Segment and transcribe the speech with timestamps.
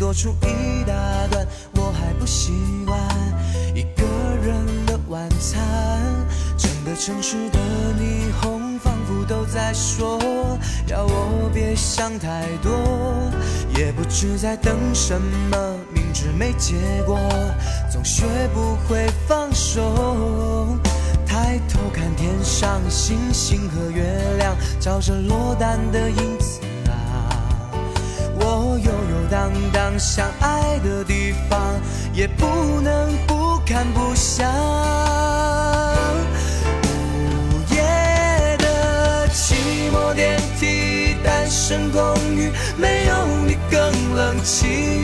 [0.00, 0.94] 多出一大
[1.30, 2.52] 段，我还不习
[2.86, 2.98] 惯
[3.74, 4.06] 一个
[4.42, 5.60] 人的晚餐。
[6.56, 7.58] 整个城市的
[7.98, 10.18] 霓虹，仿佛都在说，
[10.86, 12.72] 要我别想太多。
[13.76, 17.20] 也不知在等什么，明知没结果，
[17.92, 20.78] 总学不会放手。
[21.26, 24.02] 抬头看天上星星和月
[24.38, 27.68] 亮，照着落单的影子啊。
[28.42, 28.90] 我有
[29.30, 31.80] 荡荡相爱的地方，
[32.12, 34.50] 也不能不看不想。
[36.82, 39.54] 午夜的寂
[39.92, 42.00] 寞电梯，单身公
[42.34, 43.80] 寓，没有你更
[44.16, 45.00] 冷清。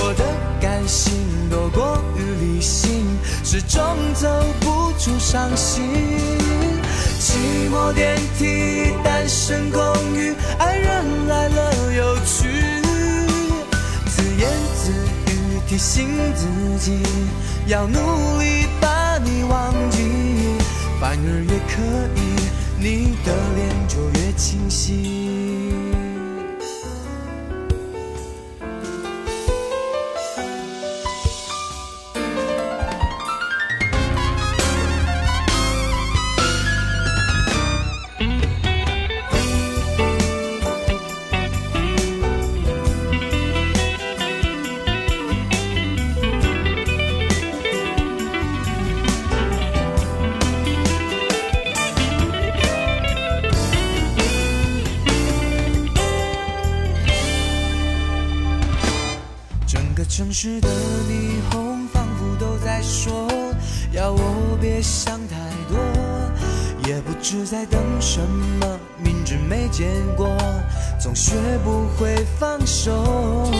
[0.00, 0.24] 我的
[0.58, 1.12] 感性
[1.50, 3.04] 多过于理性，
[3.44, 3.80] 始终
[4.14, 4.26] 走
[4.60, 4.78] 不。
[4.98, 5.84] 出伤心，
[7.20, 9.80] 寂寞电梯，单身公
[10.12, 12.77] 寓，爱人来了又去，
[15.68, 16.46] 提醒自
[16.78, 16.98] 己，
[17.66, 17.98] 要努
[18.40, 19.98] 力把你忘记，
[20.98, 21.82] 反而越刻
[22.16, 22.18] 意，
[22.78, 25.27] 你的脸就越清晰。
[59.98, 60.68] 个城市的
[61.10, 63.28] 霓虹仿佛都在说，
[63.90, 65.34] 要我别想太
[65.68, 65.76] 多，
[66.86, 68.20] 也不知在等什
[68.60, 70.28] 么，明知没结果，
[71.00, 73.50] 总学不会放手。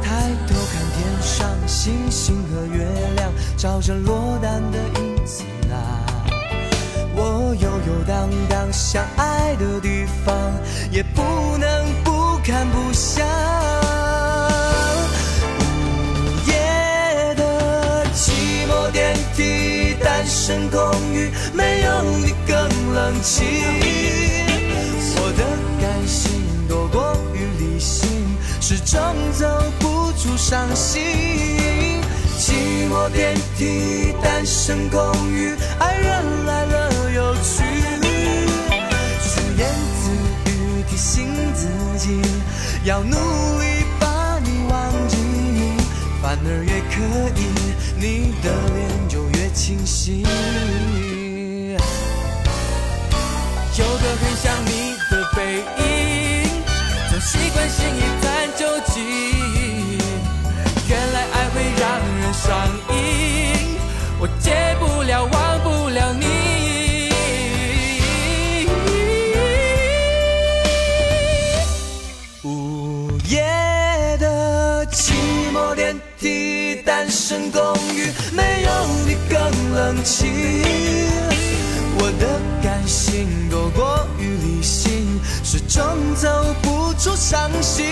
[0.00, 6.06] 抬头看天上星星和月亮，照着落单的影子啊。
[7.16, 10.32] 我游游荡荡想爱的地方，
[10.92, 11.22] 也不
[11.58, 13.26] 能不看不想。
[20.46, 20.78] 身公
[21.12, 22.56] 寓没有你更
[22.94, 23.44] 冷清，
[25.16, 25.42] 我的
[25.80, 28.08] 感性多过于理性，
[28.60, 28.96] 始终
[29.32, 29.44] 走
[29.80, 31.02] 不出伤心。
[32.38, 32.52] 寂
[32.88, 37.64] 寞电梯，单身公寓，爱人来了又去，
[39.20, 39.68] 自言
[39.98, 40.12] 自
[40.48, 41.26] 语提醒
[41.56, 41.66] 自
[41.98, 42.20] 己，
[42.84, 45.16] 要努力把你忘记，
[46.22, 47.02] 反而越刻
[47.34, 47.42] 意，
[47.96, 49.25] 你的脸就。
[49.56, 50.26] 清醒，有
[53.84, 55.82] 个很像你的背影，
[57.10, 59.02] 总习惯心一探究竟。
[60.88, 61.82] 原来爱会让
[62.20, 62.46] 人上
[62.90, 62.94] 瘾，
[64.20, 66.26] 我戒不了，忘不了你。
[72.44, 73.42] 午夜
[74.20, 75.12] 的寂
[75.52, 77.60] 寞电梯，单身公
[77.94, 78.70] 寓，没有
[79.06, 79.45] 你更。
[79.76, 80.32] 冷清，
[81.98, 85.84] 我的感性多过于理性，始终
[86.14, 86.28] 走
[86.62, 87.84] 不出伤心。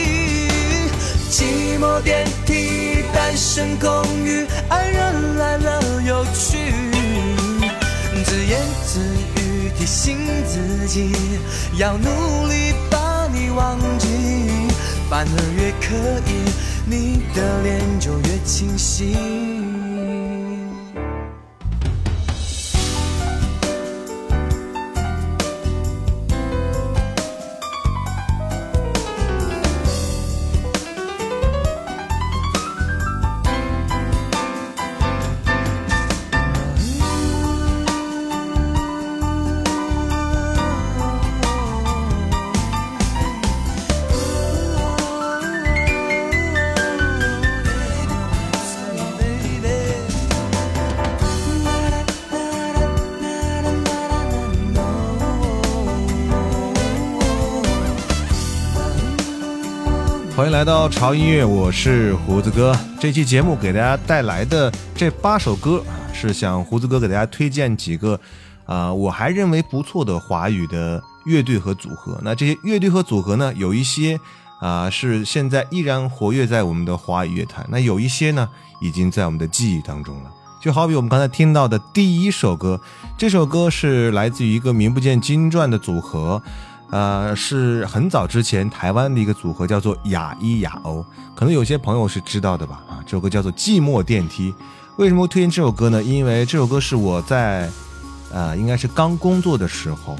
[1.30, 6.72] 寂寞电梯，单身公寓，爱人来了又去，
[8.24, 9.00] 自言自
[9.36, 10.16] 语提醒
[10.46, 11.12] 自己，
[11.76, 14.08] 要努力把你忘记，
[15.10, 15.94] 反而越刻
[16.26, 16.32] 意，
[16.86, 19.63] 你的脸就越清晰。
[60.64, 62.74] 来到潮音乐，我是胡子哥。
[62.98, 65.84] 这期节目给大家带来的这八首歌，
[66.14, 68.18] 是想胡子哥给大家推荐几个
[68.64, 72.18] 啊，我还认为不错的华语的乐队和组合。
[72.22, 74.18] 那这些乐队和组合呢，有一些
[74.58, 78.48] 啊是现在依然活跃在我们的华语乐坛，那有一些呢
[78.80, 80.30] 已经在我们的记忆当中了。
[80.62, 82.80] 就好比我们刚才听到的第一首歌，
[83.18, 86.42] 这首歌是来自于一个名不见经传的组合。
[86.94, 91.04] 呃，是很早之前台湾的一个组合，叫做雅一雅欧，
[91.34, 92.80] 可能有些朋友是知道的吧？
[92.88, 94.52] 啊，这首歌叫做《寂寞电梯》。
[94.94, 96.00] 为什么推荐这首歌呢？
[96.00, 97.68] 因为这首歌是我在，
[98.30, 100.16] 呃，应该是刚工作的时候，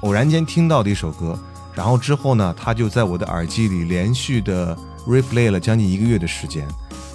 [0.00, 1.34] 偶然间听到的一首歌，
[1.72, 4.76] 然后之后呢，它就在我的耳机里连续的
[5.06, 6.68] replay 了将近一个月的时间，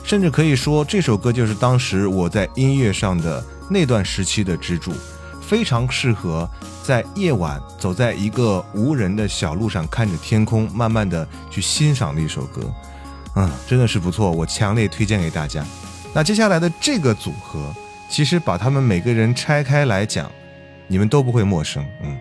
[0.04, 4.92] 甚至可以说这首歌就是当时我在音乐上的那段时期的支柱。
[5.51, 6.50] 非常适合
[6.81, 12.74] 在夜晚走在一个无人的小路上，看着天空，慢慢的去欣赏的一首歌，
[13.36, 15.62] 嗯，真的是不错，我强烈推荐给大家。
[16.13, 17.75] 那接下来的这个组合，
[18.09, 20.31] 其实把他们每个人拆开来讲，
[20.88, 22.18] 你们都不会陌生，嗯，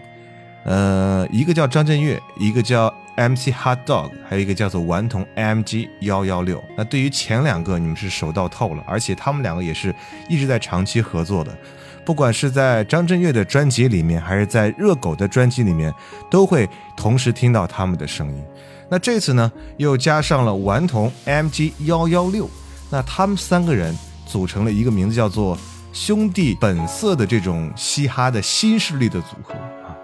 [0.64, 6.60] 呃，一个叫张震岳，一个叫 MC Hot Dog，还有一个叫做顽童 MG 幺幺六。
[6.76, 9.94] 那对于前两个，你们是熟到透了，而且他们两个也是
[10.28, 11.56] 一直在长期合作的。
[12.04, 15.94] 不管是在张震岳的专辑里面，还是在热狗的专辑里面，
[16.30, 18.44] 都会同时听到他们的声音。
[18.88, 22.50] 那这次呢，又加上了顽童 MG 幺幺六，
[22.90, 25.56] 那他们三个人组成了一个名字叫做
[25.92, 29.94] “兄弟本色”的这种嘻哈的新势力的组合啊，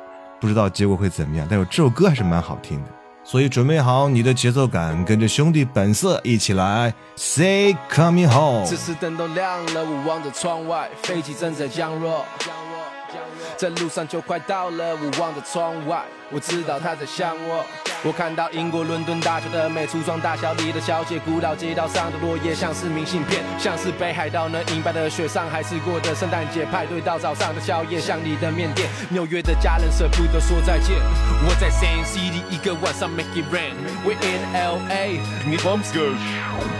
[0.40, 2.95] 不知道结果会怎么样，但是这首歌还是蛮好听的。
[3.28, 6.94] 所以准备好你的节奏感，跟着兄弟本色一起来。
[7.16, 8.64] Say coming home。
[8.64, 12.24] 这时灯都亮了，我望着窗外，飞机正在降落。
[13.56, 17.64] 在路上就快到了，我望着窗外，我知道他在想我。
[18.04, 25.26] 我看到英国伦敦大桥的美，橱窗大小里的小姐，古老街道上的落叶像是明信片，像是北海道那银白的雪。
[25.26, 28.88] 上海市过的圣诞节派对到早上的宵夜，像你的面店。
[29.08, 30.96] 纽约的家人舍不得说再见。
[31.48, 33.74] 我在 San City 一个晚上 make it rain。
[34.04, 36.14] We're in LA，你 bumps girl。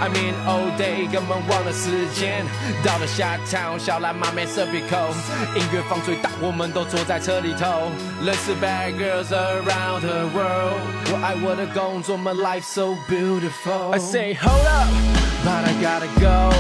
[0.01, 2.45] I'm in all day，根本忘了时间。
[2.85, 5.17] 到了下 town，小蓝马没 serve it cold，
[5.57, 6.71] 音乐放最大，我们。
[6.77, 7.91] 都坐在车里头，
[8.23, 11.06] 认识 bad girls around the world。
[11.12, 16.52] 我爱我的工作，my life so beautiful。I say hold up，but I gotta go。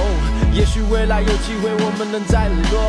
[0.54, 2.82] 也许未来有机会，我们能再联络。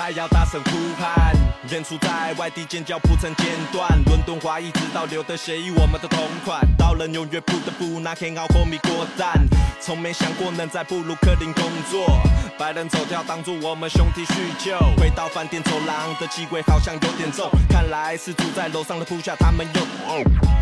[0.08, 1.36] 该要大声呼喊，
[1.70, 3.90] 演出在外地尖叫不曾间断。
[4.06, 6.66] 伦敦华裔直到留的协议，我们的同款。
[6.78, 9.34] 到了纽约不得不拿 King out homie 过蛋，
[9.82, 12.08] 从没想过能在布鲁克林工作。
[12.58, 14.80] 白人走跳当作我们兄弟叙旧。
[14.96, 19.82] 回到饭店走廊的气味好像有点重，看来是住在楼上的铺下他们又。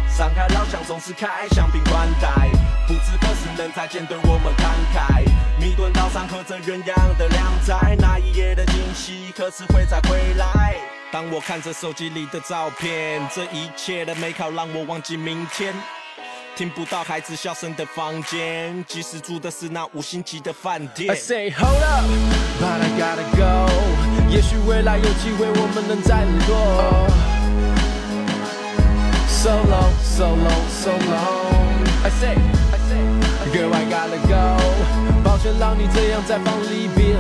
[0.09, 2.49] 上海老乡总是开香槟款待，
[2.87, 5.23] 不知何时能再见对我们慷慨。
[5.65, 10.75] 米顿岛上喝着鸳鸯的凉菜，那一夜的惊喜何时会再回来？
[11.11, 15.73] 当我看着手机里的照片，这一切的美好让我忘记明天。
[16.55, 21.09] 听不到孩子笑声的房间，即使住的是那五星级的饭店。
[21.09, 22.05] I say hold up,
[22.61, 23.67] but I gotta go。
[24.29, 27.09] 也许未来有机会我们能再联络。
[29.27, 31.65] So long, so long, so long。
[32.03, 32.37] I say,
[33.55, 34.59] girl I gotta go，
[35.23, 37.15] 抱歉让你这样在放里 be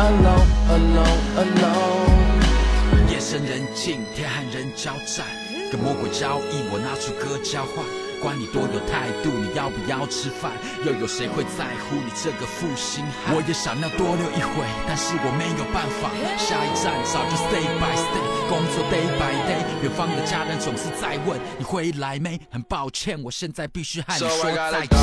[0.00, 3.10] alone，alone alone alone。
[3.10, 5.26] 夜深人静，天寒人交战，
[5.70, 7.84] 跟魔鬼交易，我拿出歌交换。
[8.20, 10.52] 管你多有态度，你要不要吃饭？
[10.84, 13.34] 又有谁会在乎你这个负心汉？
[13.34, 16.10] 我也想要多留一会，但是我没有办法。
[16.36, 19.64] 下一站早就 stay by stay，工作 day by day。
[19.82, 22.38] 远方的家人总是在问你回来没？
[22.50, 24.98] 很抱歉，我现在必须和你说再见。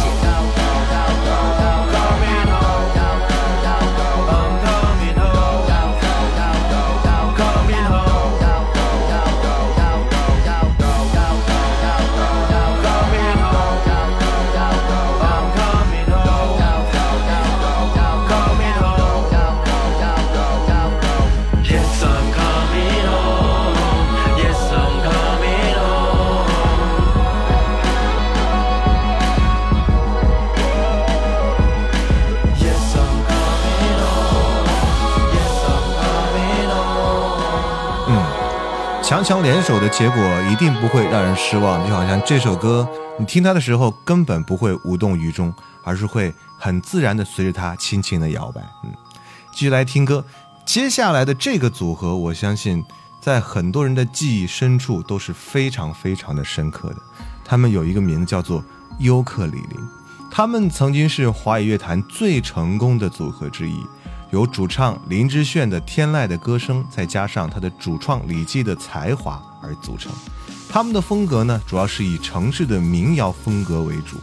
[39.18, 45.52] 强强联手的结果一定不会让人失望，就好像这首歌，你听它的时候根本不会无动于衷，
[45.84, 48.62] 而是会很自然的随着它轻轻的摇摆。
[48.84, 48.94] 嗯，
[49.52, 50.24] 继续来听歌，
[50.68, 52.86] 接下来的这个组合，我相信
[53.20, 56.98] 在很多人的记忆深处都是非常非常的深刻的。
[57.44, 58.64] 他们有一个名字叫做
[59.00, 59.80] 尤克里里，
[60.30, 63.84] 他们曾经是华语乐坛最成功的组合之一。
[64.32, 70.12] 由主唱林志炫的天籁的歌声，再加上他的主创李记的才华而组成。
[70.70, 74.18] 他们的风格呢，主要是以城市的民谣风格为主。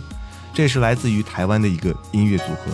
[0.52, 2.70] 这是来自于台湾的一个音乐组合。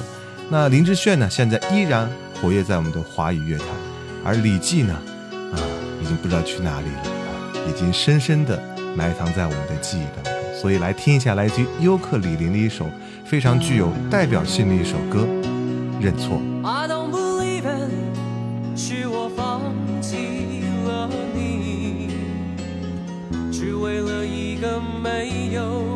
[0.50, 2.10] 那林志炫呢，现在依然
[2.40, 3.68] 活跃在我们的华语乐坛，
[4.24, 4.92] 而李记呢，
[5.54, 5.56] 啊，
[6.02, 8.60] 已经不知道去哪里了，已经深深的
[8.96, 10.32] 埋藏在我们的记忆当中。
[10.60, 12.90] 所以来听一下来自于尤克里林的一首
[13.24, 15.26] 非常具有代表性的一首歌
[16.04, 16.38] 《认错》。
[24.60, 25.89] 个没有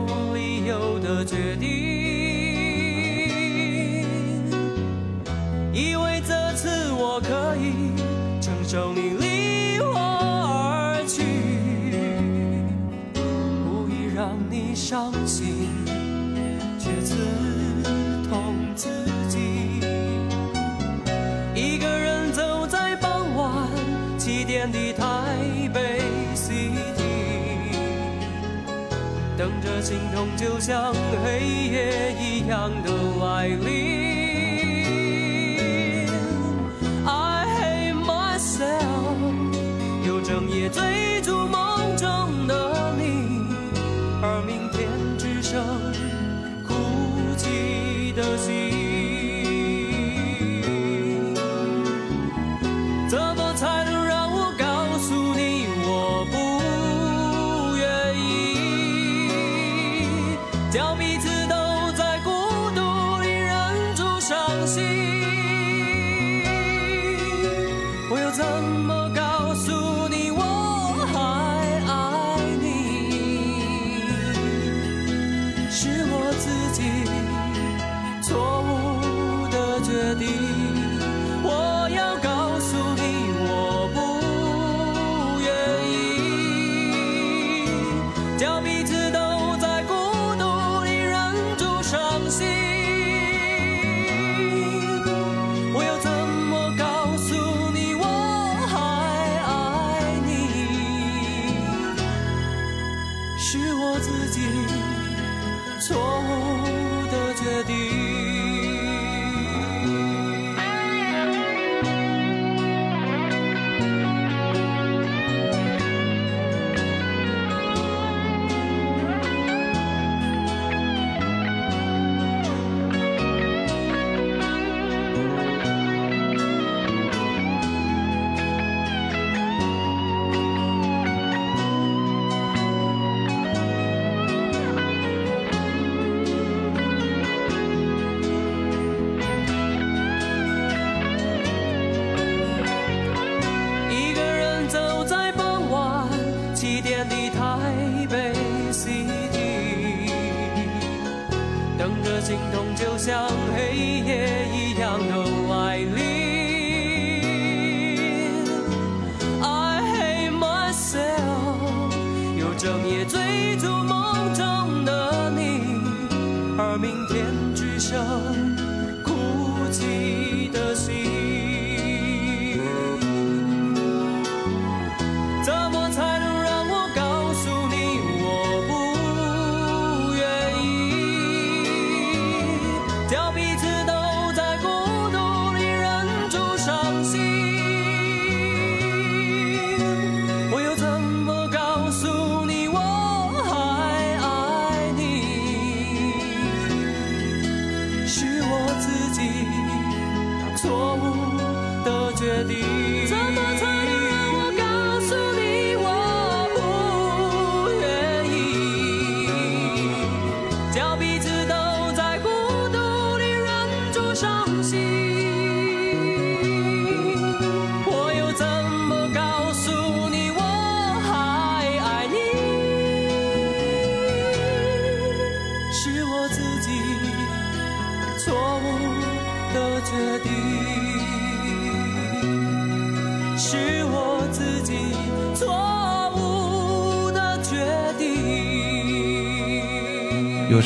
[29.85, 33.94] 心痛就像黑夜一样的来临。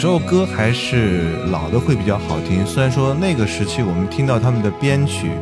[0.01, 5.33] 时候歌还是老的会比较好听，虽然说那个时期我们听到他们的编曲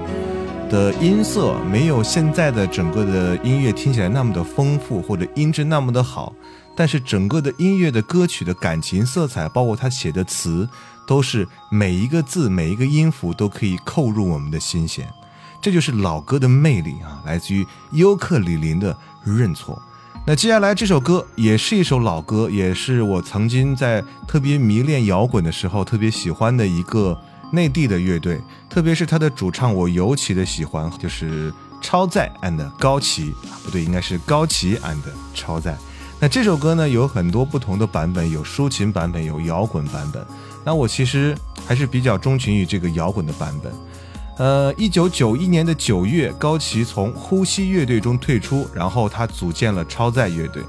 [0.70, 6.32] 的音色没有现在的整个的音乐听起来那么的丰富，或者音质那么的好，
[6.75, 10.66] 但是整个的音乐的歌曲的感情色彩，包括他写的词，
[11.06, 15.06] 都是每一个字、每一个音符都可以扣入我们的心弦。
[15.60, 19.78] 这就是老歌的魅力啊，来自于尤克里林的认错。
[20.28, 27.16] 那接下来这首歌也是一首老歌，也是我曾经在特别迷恋摇滚的时候特别喜欢的一个
[27.52, 34.99] 内地的乐队，特别是他的主唱，我尤其的喜欢，就是超载 and 高旗，不对，应该是高旗 and
[35.33, 35.76] 超载。
[36.18, 40.26] 那这首歌呢有很多不同的版本，有抒情版本，有摇滚版本。
[40.64, 43.73] 那我其实还是比较钟情于这个摇滚的版本。
[44.38, 50.62] 呃，一九九一年的九月，高旗从呼吸乐队中退出，然后他组建了超载乐队。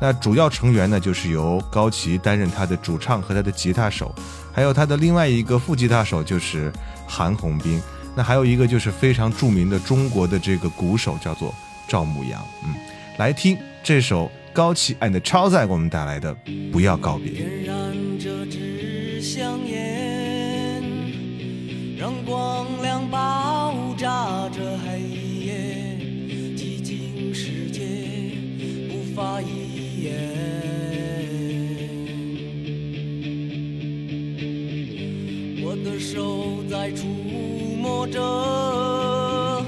[0.00, 4.14] 那主要成员呢，就是由高旗担任他的主唱和他的吉他手，
[4.52, 6.70] 还有他的另外一个副吉他手就是
[7.06, 7.80] 韩红斌。
[8.14, 11.54] 那还有一个就是非常著名的中国的这个鼓手，叫做
[11.88, 12.44] 赵牧阳。
[12.64, 12.74] 嗯，
[13.16, 16.34] 来听这首高旗 and 超载给我们带来的
[16.70, 17.32] 《不要告别》。
[17.34, 17.74] 点燃
[18.20, 19.93] 这支香烟，
[21.96, 25.00] 让光亮爆炸这黑
[25.46, 25.96] 夜，
[26.56, 27.82] 寂静世界
[28.90, 30.12] 无法一言。
[35.62, 39.64] 我的手在触摸着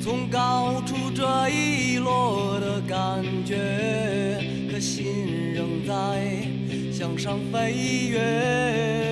[0.00, 4.38] 从高处坠落的感觉，
[4.70, 6.46] 可心仍在
[6.92, 9.05] 向上飞跃。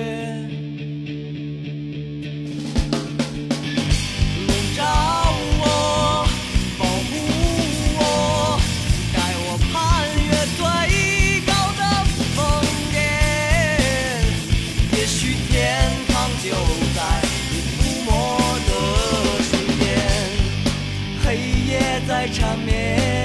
[22.01, 23.24] 在缠绵，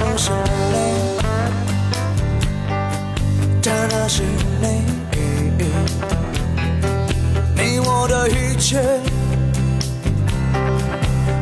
[0.00, 0.76] 都是泪
[3.60, 4.22] 真的是
[4.62, 4.66] 你
[7.54, 8.80] 你我的一切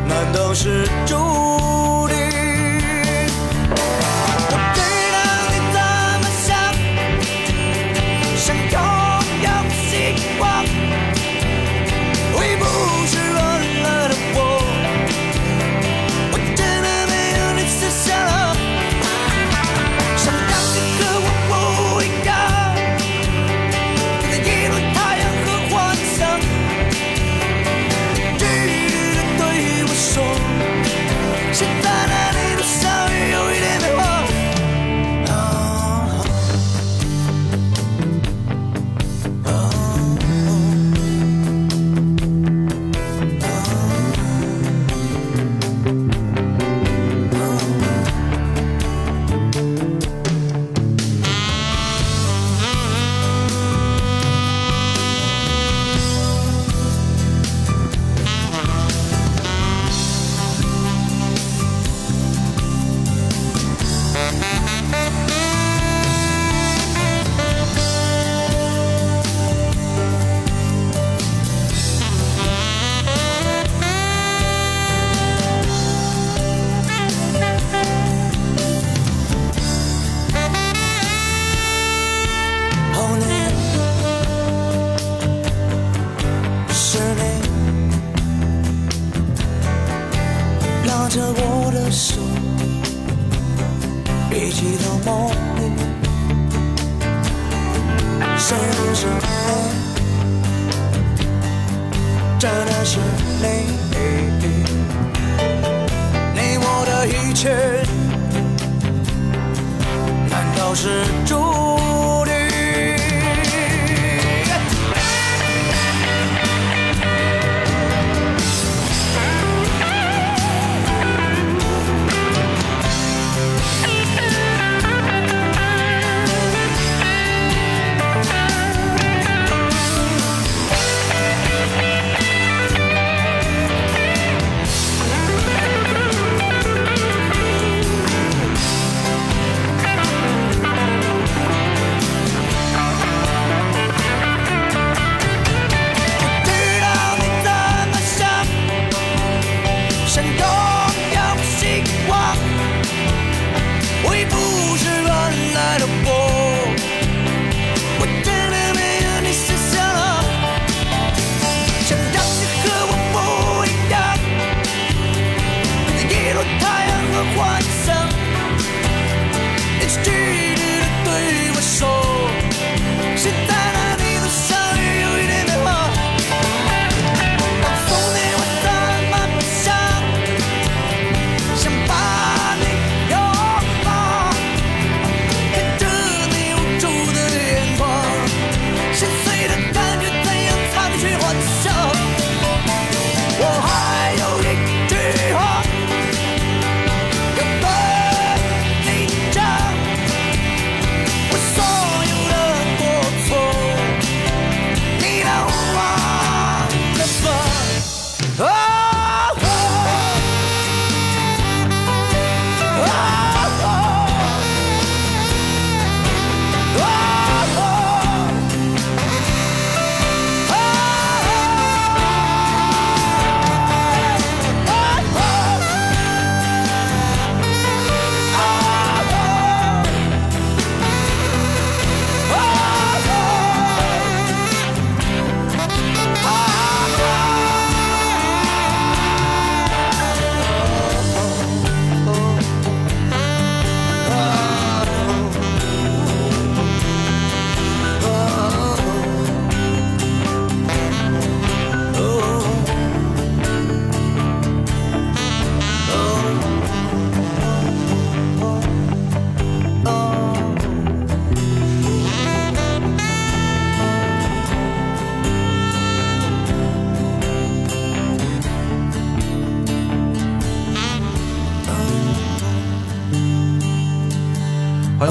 [0.08, 1.87] 难道是注定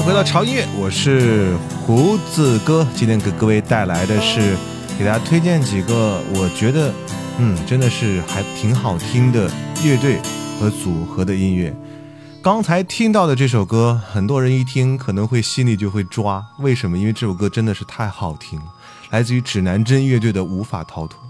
[0.08, 2.88] 回到潮音乐，我是胡子哥。
[2.96, 4.56] 今天给各位带来的是
[4.98, 6.90] 给大家推荐几个我觉得
[7.36, 9.50] 嗯真的是还挺好听的
[9.84, 10.18] 乐队
[10.58, 11.76] 和组合的音乐。
[12.40, 16.96] 刚才听到的这首歌，很多人一听可能会心里就会抓，为什么？
[16.96, 18.64] 因为这首歌真的是太好听了，
[19.10, 21.20] 来自于指南针乐队的《无法逃脱》。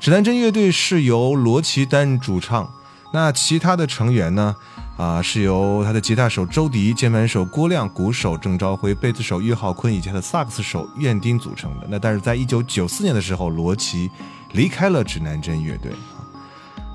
[0.00, 2.68] 指南针乐队是由罗奇担主唱，
[3.12, 4.56] 那其他的成员呢？
[4.96, 11.86] 啊，是由他的吉他手周迪、键盘手郭亮、鼓手郑朝辉、贝斯手岳浩坤以及他的萨克斯手苑丁组成的。
[11.90, 14.10] 那但是在一九九四年的时候，罗琦
[14.52, 15.92] 离开了指南针乐队。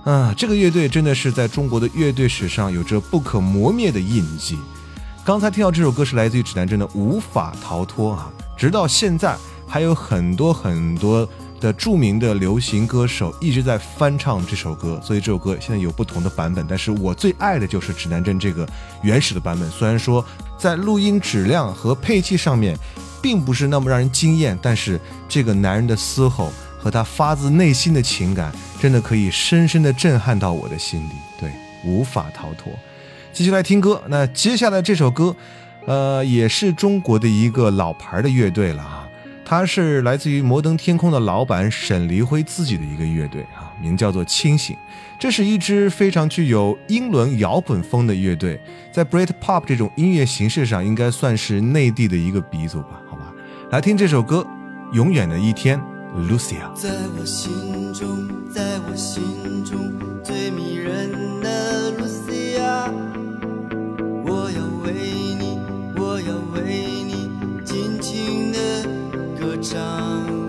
[0.04, 4.58] 啊，这个乐队真的是在中国的乐队史上有着不可磨灭的印记。
[5.24, 9.38] 刚才听到这首歌是来自于指南针的《无法逃脱》啊，直到现在
[9.68, 11.30] 还有很多很多
[11.62, 16.66] 的著名的流行歌手一直在翻唱这首歌，所以这首歌现在有不同的版本。
[16.68, 18.68] 但是我最爱的就是指南针这个
[19.04, 20.26] 原始的版本，虽然说
[20.58, 22.76] 在录音质量和配器上面
[23.22, 31.14] 并不是那么让人惊艳，但是这个男人的嘶吼和他发自内心的情感，真的可以深深的震撼到我的心里。
[31.40, 31.52] 对，
[31.86, 32.74] 无法逃脱。
[33.32, 35.34] 继续来听歌，那接下来这首歌，
[35.86, 39.01] 呃，也是中国的一个老牌的乐队了啊，
[39.52, 44.78] 它是来自于摩登天空的老板沈黎辉自己的一个乐队啊，名叫做清醒。
[45.20, 48.58] 这是一支非常具有英伦摇滚风的乐队，
[48.94, 53.02] 在 Britpop 这种音乐形式上，应该算是内地的一个鼻祖吧？
[53.10, 53.26] 好吧，
[53.72, 54.48] 来听这首歌
[54.96, 55.78] 《永远的一天》
[56.30, 56.74] ，Lucia。
[56.74, 59.22] 在我心中，在我心
[59.66, 59.78] 中
[60.24, 61.12] 最迷人
[61.42, 62.90] 的 Lucia，
[64.24, 64.61] 我要
[69.62, 70.41] 张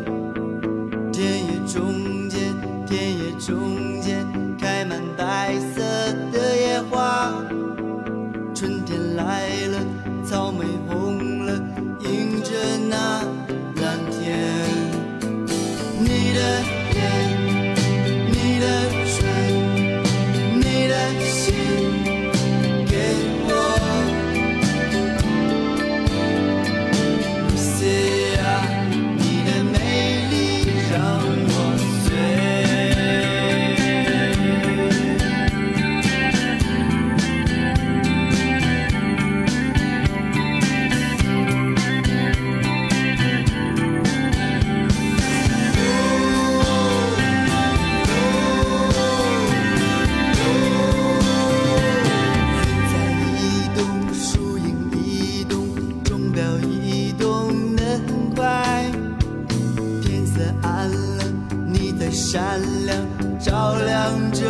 [62.33, 62.97] 闪亮，
[63.39, 64.41] 照亮着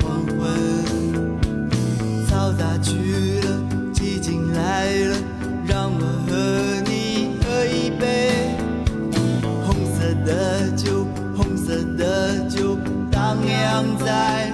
[0.00, 0.48] 黄昏。
[2.26, 3.60] 嘈杂去了，
[3.92, 5.16] 寂静来了，
[5.66, 8.56] 让我和你喝一杯
[9.62, 12.78] 红色的酒，红色的酒
[13.10, 14.50] 荡漾在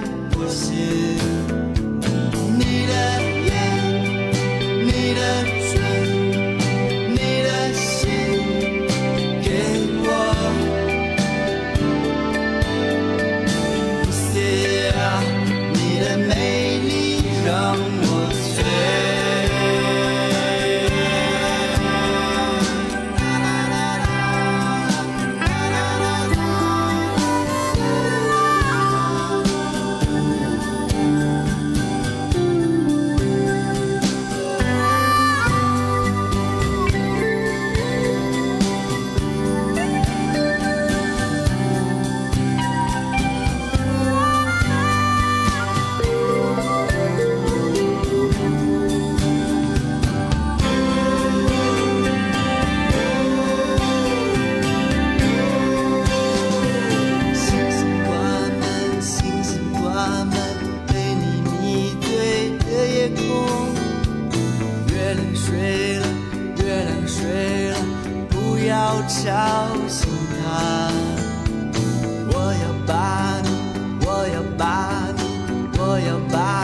[76.05, 76.58] 样吧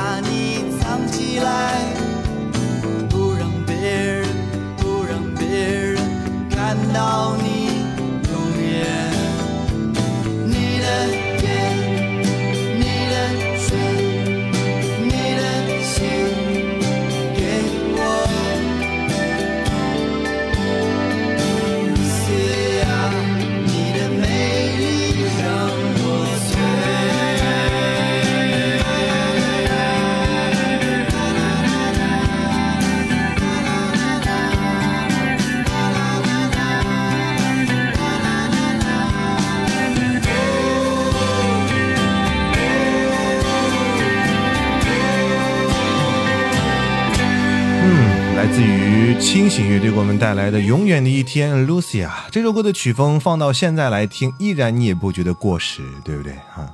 [49.56, 56.70] 于清醒乐队给我们带来的《永远的一天》，Lucy 啊这首歌的曲风放到现在来听，依然你也不觉得过时，对不对哈？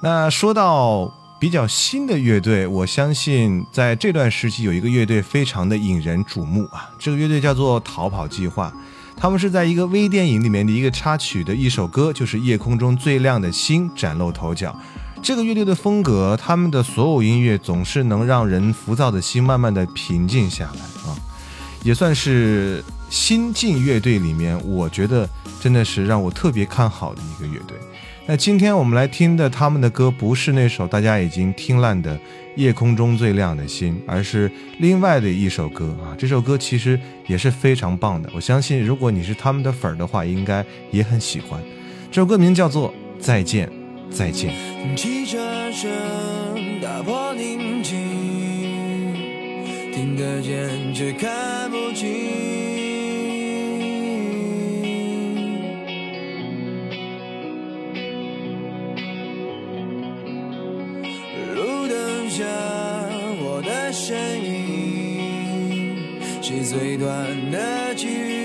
[0.00, 8.72] 那说到比较新的乐队，我相信在这段时期有一个乐队非常的引人瞩目啊，这个乐队叫做逃跑计划。
[9.16, 14.78] 他们是在一个微电影里面的一个插曲的一首歌，就是《夜空中最亮的星》崭露头角。
[15.20, 21.16] 这个乐队的风格，他们的所有音乐总是能让人浮躁的心慢慢的平静下来啊，
[21.82, 25.28] 也算是新晋乐队里面，我觉得
[25.60, 27.76] 真的是让我特别看好的一个乐队。
[28.28, 32.16] 那今天我们来听的他们的歌，不是那首大家已经听烂的
[32.56, 34.50] 《夜空中最亮的星》，而是
[34.80, 36.10] 另外的一首歌啊。
[36.18, 36.98] 这首歌其实
[37.28, 41.62] 也是非常棒的，我相信如果你是他们的粉儿的话，应该也很喜欢。
[42.10, 43.70] 这首歌名叫做《再见，
[44.10, 44.52] 再见》。
[44.96, 45.38] 汽车
[45.70, 45.88] 声
[46.82, 47.55] 打破宁静，
[49.96, 52.06] 听得见却看不清。
[61.54, 62.44] 路灯下
[63.40, 65.96] 我的身影，
[66.42, 68.35] 是最短的距离，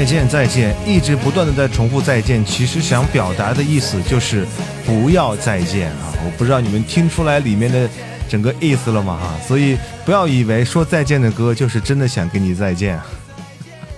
[0.00, 4.46] 再见，再见，一直不断的在重复再见，其实想表达的意思就是
[4.86, 6.08] 不要再见啊！
[6.24, 7.86] 我不知道你们听出来里面的
[8.26, 9.20] 整个意思了吗？
[9.20, 12.98] 哈，所以不要以为说再见的歌就是真的想跟你再见。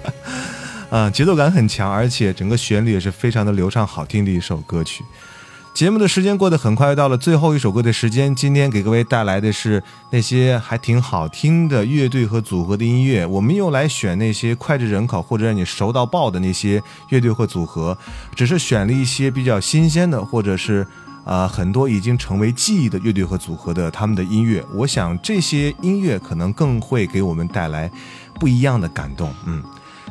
[0.90, 5.05] 啊，节奏感很强，而且整个旋律也是非常的流畅好听的一首歌曲。
[5.75, 8.35] 节目的时间过得很快，又到了最后一首歌的时间。
[8.35, 13.25] 今天给各位带来的是那些还挺好听的乐队和组合的音乐。
[13.25, 17.97] 我们又来选那些脍炙人口或者让你熟到爆的那些乐队或组合，
[18.37, 20.87] 只是选了一些比较新鲜的，或者是
[21.25, 24.62] 啊、呃很多已经成为记忆的乐队和组合的他们的音乐。
[24.75, 27.91] 我想这些音乐可能更会给我们带来
[28.39, 29.33] 不一样的感动。
[29.47, 29.62] 嗯。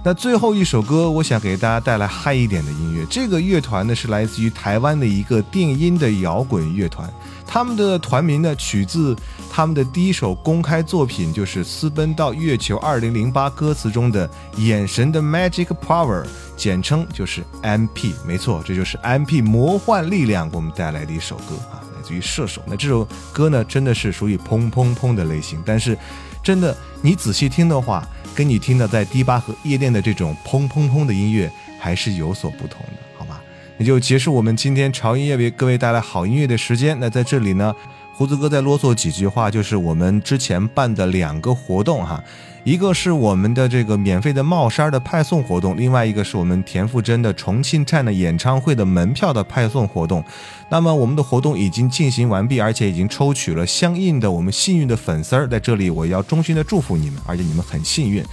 [0.03, 3.05] 那最后一首歌，我想给大家带来嗨一点的音乐。
[3.07, 7.07] 这个乐团呢是来自于台湾的一个电音的摇滚乐团，
[7.45, 9.15] 他们的团名呢取自
[9.51, 14.27] 他们的第一首公开作品，就是《私奔到月球2008》歌词中的
[14.57, 16.25] “眼神的 Magic Power”，
[16.57, 18.13] 简称就是 MP。
[18.25, 22.61] 没错，这就是 MP 魔幻力量给我们带来的一首歌啊，自于射手。
[22.65, 25.97] 那这首歌呢，真的是属于砰砰砰的类型，但是
[26.43, 31.49] 真的你仔细听的话，跟你听的在迪吧和夜店的这种砰砰砰的音乐
[31.79, 33.41] 还是有所不同的，好吧？
[33.77, 36.99] 也就结束我们今天潮音乐为各位带来好音乐的时间。
[36.99, 37.73] 那在这里呢，
[38.13, 42.23] 胡子哥再啰嗦几句话，就是我们之前办的两个活动哈，
[42.63, 50.23] 一个是我们的这个免费的帽衫的派送活动，另外一个是我们田馥甄的重庆站的演唱会的门票的派送活动。
[50.69, 58.23] 那么我们的活动已经进行完毕，而且已经抽取了相应的我们幸运的粉丝儿，在这里我要衷心的祝福你们，而且你们很幸运。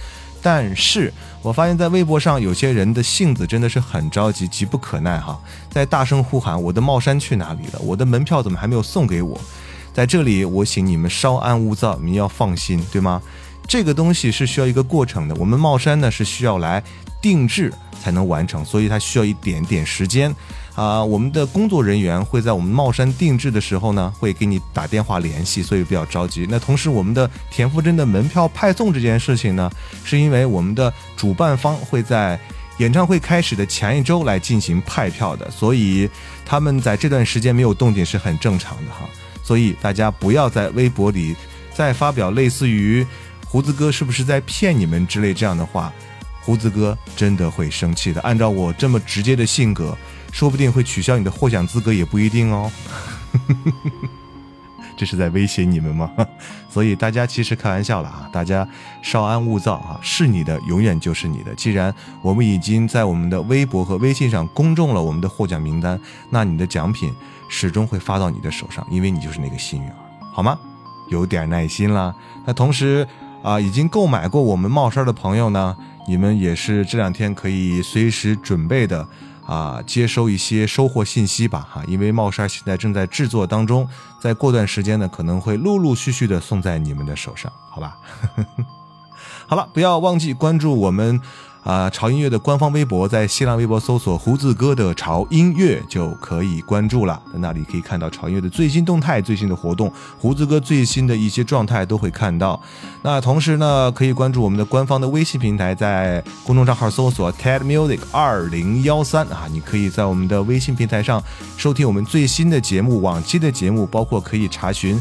[0.43, 1.11] 但是
[1.41, 5.37] 我发现，在微博上有些人的性子真的是很着急，急不可耐哈，
[5.71, 7.79] 在大声呼喊：“我的帽衫去哪里了？
[7.79, 9.41] 我的门票怎么还没有送给我？”
[9.91, 13.19] 在这里，我请你们稍安勿躁，你们要放心，对吗？
[13.67, 16.83] 这个东西是需要一个过程的，我们帽衫呢是需要来
[17.21, 20.33] 定制才能完成，所以它需要一点点时间
[20.73, 26.47] 啊，我们的工作人员会在我们帽衫定制的时候呢，会给你打电话联系，所以不要着急。
[26.49, 29.69] 那同时，我们的田馥甄的门票派送这件事情呢，
[30.03, 32.39] 是因为我们的主办方会在
[32.77, 36.09] 演唱会开始的前一周来进行派票的，所以
[36.45, 39.07] 他们在这段时间没有动静是很正常的哈。
[39.43, 41.35] 所以大家不要在微博里
[41.75, 43.05] 再发表类似于
[43.49, 45.91] “胡子哥是不是在骗你们”之类这样的话，
[46.41, 48.21] 胡子哥真的会生气的。
[48.21, 49.97] 按照我这么直接的性格。
[50.31, 52.71] 说不定会取消你的获奖资格，也不一定哦。
[54.95, 56.11] 这是在威胁你们吗？
[56.69, 58.67] 所以大家其实开玩笑了啊，大家
[59.01, 61.55] 稍安勿躁啊，是你的永远就是你的。
[61.55, 61.91] 既然
[62.21, 67.11] 我们已经在我们的微博和微信上公众了我们的获奖名单，那你的奖品
[67.49, 69.95] 始终会发到你的手上，因为你就是那个幸运儿，
[70.31, 70.59] 好吗？
[71.09, 72.13] 有点耐心啦。
[72.45, 73.07] 那同时
[73.43, 75.75] 啊，已经购买过我们帽衫的朋友呢，
[76.07, 79.07] 你们也是这两天可以随时准备的。
[79.49, 83.89] 啊，接收一些收货信息吧，哈，因为帽衫现在正在制作当中，
[84.21, 87.97] 在过段时间呢，可能会陆陆续续的送在你们的手上，好吧？
[89.49, 91.19] 好了，不要忘记关注我们。
[91.69, 97.21] 啊，潮音乐的官方微博，在新浪微博搜索“胡子哥的潮音乐”就可以关注了。
[97.31, 102.59] 在那里可以看到潮音乐的最新动态、最新的活动，胡子哥最新的一些状态都会看到。
[103.03, 111.23] 那同时呢，可以关注我们的官方的微信平台，在公众账号搜索 “TED Music 二零幺三”啊，你可以在我们的微信平台上
[111.55, 114.99] 收听我们最新的节目、往期的节目，包括可以查询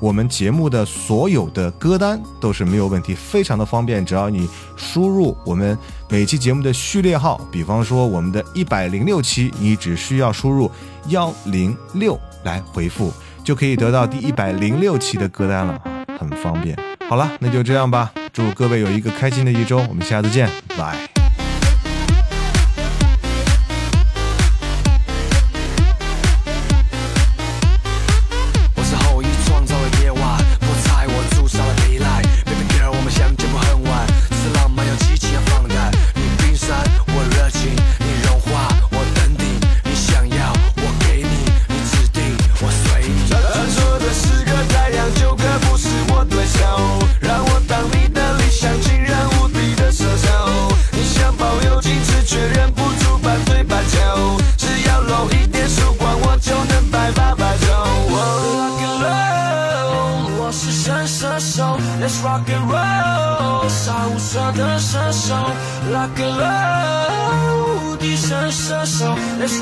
[0.00, 4.04] 我们节目的所有的歌单，都是没有问题，非常的方便。
[4.04, 5.78] 只要你输入我们。
[6.12, 10.68] 每期节目的序列号，比方说我们的一百零六期，你只需要输入
[11.06, 13.12] 幺零六来回复，
[13.44, 15.80] 就可以得到第一百零六期的歌单了，
[16.18, 16.76] 很方便。
[17.08, 21.19] 好了，那就这样吧，祝各位有一个开心的一周，我们下次见，拜。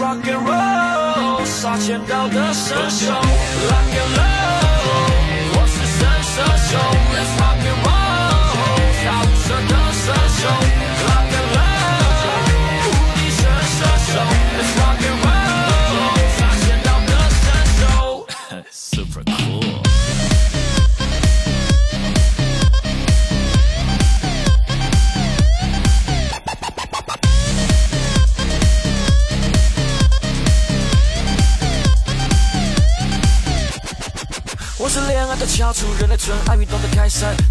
[0.00, 4.37] rock and roll，撒钱到的伸手，rock and roll。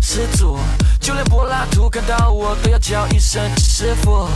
[0.01, 0.57] 师祖，
[1.01, 4.29] 就连柏拉图看到我都要叫一声师傅。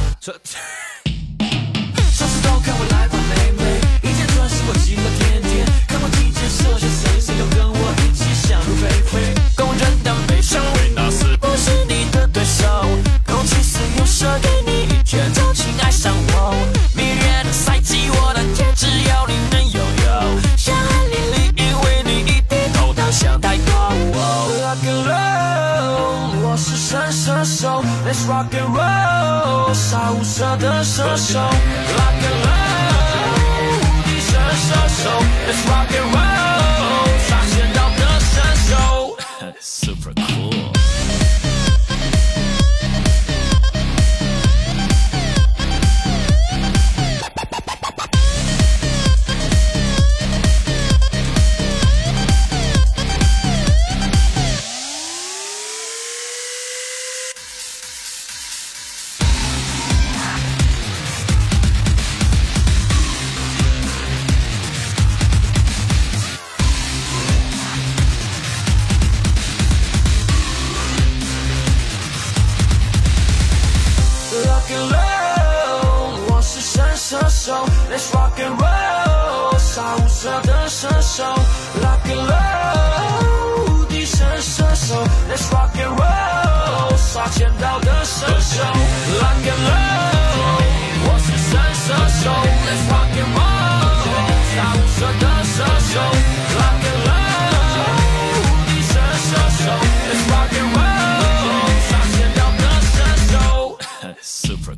[30.84, 31.91] 射手。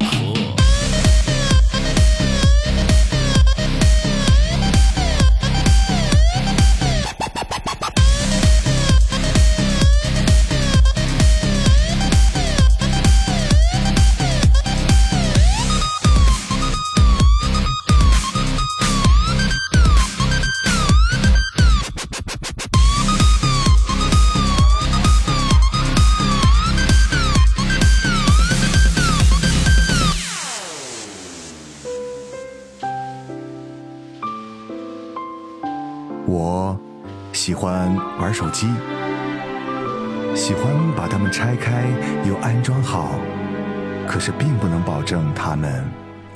[0.03, 0.62] 河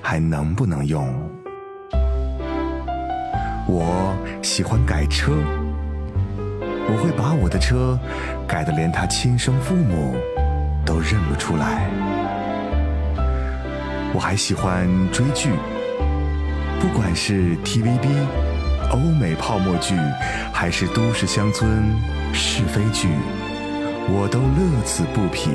[0.09, 1.05] 还能不能用。
[3.67, 5.33] 我喜欢改车，
[6.87, 7.99] 我会把我的车
[8.47, 10.15] 改得连他亲生父母
[10.85, 11.89] 都认不出来。
[14.13, 15.49] 我还喜欢追剧，
[16.79, 18.07] 不管是 TVB、
[18.91, 19.93] 欧美泡沫剧，
[20.53, 21.69] 还是都市乡村
[22.31, 23.09] 是非剧，
[24.07, 25.51] 我都乐此不疲。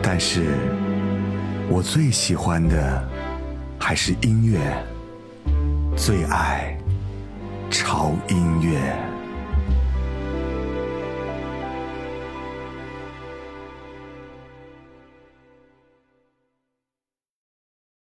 [0.00, 0.54] 但是，
[1.72, 3.08] 我最喜欢的
[3.78, 4.58] 还是音乐，
[5.96, 6.76] 最爱
[7.70, 9.09] 潮音乐。